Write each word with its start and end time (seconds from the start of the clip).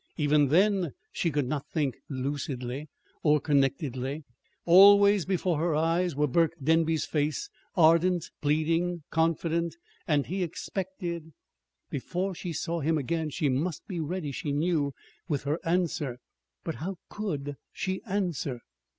Even 0.17 0.47
then 0.47 0.93
she 1.11 1.29
could 1.29 1.45
not 1.47 1.69
think 1.69 1.93
lucidly 2.09 2.89
or 3.21 3.39
connectedly. 3.39 4.23
Always 4.65 5.25
before 5.25 5.59
her 5.59 5.75
eyes 5.75 6.15
was 6.15 6.31
Burke 6.31 6.55
Denby's 6.59 7.05
face, 7.05 7.51
ardent, 7.75 8.31
pleading, 8.41 9.03
confident. 9.11 9.75
And 10.07 10.25
he 10.25 10.41
expected 10.41 11.33
Before 11.91 12.33
she 12.33 12.51
saw 12.51 12.79
him 12.79 12.97
again 12.97 13.29
she 13.29 13.47
must 13.47 13.85
be 13.87 13.99
ready, 13.99 14.31
she 14.31 14.51
knew, 14.51 14.91
with 15.27 15.43
her 15.43 15.59
answer. 15.63 16.17
But 16.63 16.77
how 16.81 16.95
could 17.09 17.53
she 17.71 18.01
answer? 18.07 18.61